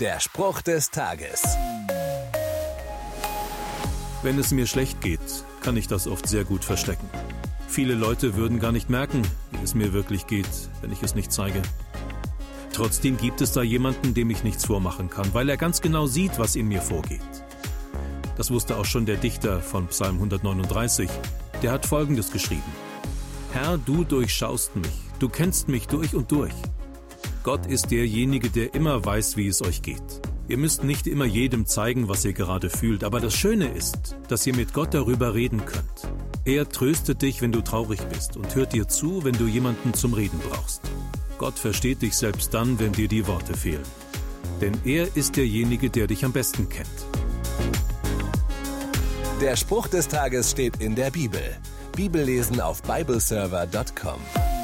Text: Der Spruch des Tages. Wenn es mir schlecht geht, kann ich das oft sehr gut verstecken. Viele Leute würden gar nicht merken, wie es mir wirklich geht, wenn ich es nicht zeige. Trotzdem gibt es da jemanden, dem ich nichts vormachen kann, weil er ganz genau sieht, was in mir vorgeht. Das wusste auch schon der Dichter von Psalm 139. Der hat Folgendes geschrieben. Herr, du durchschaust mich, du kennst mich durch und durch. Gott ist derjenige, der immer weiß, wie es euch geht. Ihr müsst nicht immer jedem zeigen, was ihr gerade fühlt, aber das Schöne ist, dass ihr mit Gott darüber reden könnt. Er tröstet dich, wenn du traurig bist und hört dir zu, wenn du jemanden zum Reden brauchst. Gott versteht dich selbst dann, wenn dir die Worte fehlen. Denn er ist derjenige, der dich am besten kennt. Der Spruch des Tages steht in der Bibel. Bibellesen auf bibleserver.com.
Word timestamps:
Der 0.00 0.20
Spruch 0.20 0.60
des 0.60 0.90
Tages. 0.90 1.42
Wenn 4.22 4.38
es 4.38 4.50
mir 4.50 4.66
schlecht 4.66 5.00
geht, 5.00 5.20
kann 5.62 5.78
ich 5.78 5.88
das 5.88 6.06
oft 6.06 6.28
sehr 6.28 6.44
gut 6.44 6.64
verstecken. 6.64 7.08
Viele 7.66 7.94
Leute 7.94 8.36
würden 8.36 8.60
gar 8.60 8.72
nicht 8.72 8.90
merken, 8.90 9.22
wie 9.52 9.64
es 9.64 9.74
mir 9.74 9.94
wirklich 9.94 10.26
geht, 10.26 10.50
wenn 10.82 10.92
ich 10.92 11.02
es 11.02 11.14
nicht 11.14 11.32
zeige. 11.32 11.62
Trotzdem 12.74 13.16
gibt 13.16 13.40
es 13.40 13.52
da 13.52 13.62
jemanden, 13.62 14.12
dem 14.12 14.28
ich 14.28 14.44
nichts 14.44 14.66
vormachen 14.66 15.08
kann, 15.08 15.32
weil 15.32 15.48
er 15.48 15.56
ganz 15.56 15.80
genau 15.80 16.06
sieht, 16.06 16.38
was 16.38 16.56
in 16.56 16.68
mir 16.68 16.82
vorgeht. 16.82 17.22
Das 18.36 18.50
wusste 18.50 18.76
auch 18.76 18.84
schon 18.84 19.06
der 19.06 19.16
Dichter 19.16 19.62
von 19.62 19.86
Psalm 19.86 20.16
139. 20.16 21.08
Der 21.62 21.72
hat 21.72 21.86
Folgendes 21.86 22.30
geschrieben. 22.30 22.70
Herr, 23.54 23.78
du 23.78 24.04
durchschaust 24.04 24.76
mich, 24.76 24.92
du 25.20 25.30
kennst 25.30 25.68
mich 25.68 25.88
durch 25.88 26.14
und 26.14 26.30
durch. 26.30 26.52
Gott 27.46 27.66
ist 27.66 27.92
derjenige, 27.92 28.50
der 28.50 28.74
immer 28.74 29.04
weiß, 29.04 29.36
wie 29.36 29.46
es 29.46 29.62
euch 29.62 29.80
geht. 29.80 30.02
Ihr 30.48 30.58
müsst 30.58 30.82
nicht 30.82 31.06
immer 31.06 31.26
jedem 31.26 31.64
zeigen, 31.64 32.08
was 32.08 32.24
ihr 32.24 32.32
gerade 32.32 32.68
fühlt, 32.68 33.04
aber 33.04 33.20
das 33.20 33.34
Schöne 33.34 33.68
ist, 33.68 34.16
dass 34.26 34.44
ihr 34.48 34.56
mit 34.56 34.74
Gott 34.74 34.92
darüber 34.94 35.32
reden 35.32 35.64
könnt. 35.64 36.08
Er 36.44 36.68
tröstet 36.68 37.22
dich, 37.22 37.42
wenn 37.42 37.52
du 37.52 37.60
traurig 37.60 38.00
bist 38.12 38.36
und 38.36 38.52
hört 38.56 38.72
dir 38.72 38.88
zu, 38.88 39.22
wenn 39.22 39.36
du 39.38 39.46
jemanden 39.46 39.94
zum 39.94 40.12
Reden 40.12 40.40
brauchst. 40.40 40.80
Gott 41.38 41.56
versteht 41.56 42.02
dich 42.02 42.16
selbst 42.16 42.52
dann, 42.52 42.80
wenn 42.80 42.90
dir 42.90 43.06
die 43.06 43.28
Worte 43.28 43.54
fehlen. 43.54 43.86
Denn 44.60 44.72
er 44.84 45.16
ist 45.16 45.36
derjenige, 45.36 45.88
der 45.88 46.08
dich 46.08 46.24
am 46.24 46.32
besten 46.32 46.68
kennt. 46.68 47.06
Der 49.40 49.54
Spruch 49.54 49.86
des 49.86 50.08
Tages 50.08 50.50
steht 50.50 50.78
in 50.80 50.96
der 50.96 51.12
Bibel. 51.12 51.56
Bibellesen 51.94 52.60
auf 52.60 52.82
bibleserver.com. 52.82 54.55